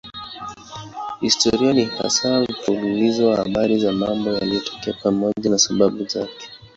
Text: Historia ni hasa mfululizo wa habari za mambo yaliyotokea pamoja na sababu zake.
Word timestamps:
Historia 1.21 1.73
ni 1.73 1.85
hasa 1.85 2.39
mfululizo 2.41 3.27
wa 3.27 3.35
habari 3.37 3.79
za 3.79 3.91
mambo 3.91 4.31
yaliyotokea 4.33 4.93
pamoja 5.03 5.49
na 5.49 5.57
sababu 5.57 6.05
zake. 6.05 6.49